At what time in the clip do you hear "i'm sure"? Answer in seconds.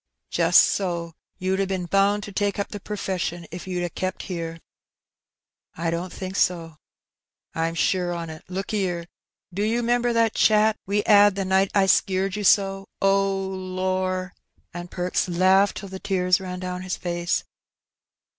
7.53-8.11